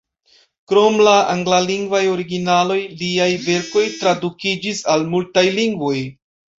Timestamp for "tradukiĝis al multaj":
4.03-5.49